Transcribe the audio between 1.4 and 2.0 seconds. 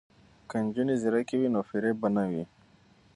نو فریب